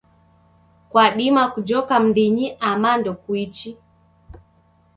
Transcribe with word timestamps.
Kwadima 0.89 1.43
kujoka 1.53 1.95
mdinyi 2.05 2.47
ama 2.69 2.91
ndekuichi? 2.97 3.71